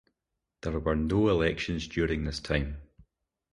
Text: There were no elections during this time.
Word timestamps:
There 0.63 0.79
were 0.79 0.95
no 0.95 1.29
elections 1.29 1.87
during 1.87 2.23
this 2.23 2.39
time. 2.39 2.81